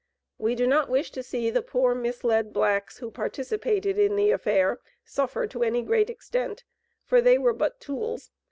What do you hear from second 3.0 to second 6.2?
participated in the affair, suffer to any great